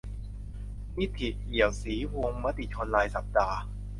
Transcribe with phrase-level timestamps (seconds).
[0.99, 3.57] นิธิ เอียวศรีวงศ์ มติชนรายสัปดาห์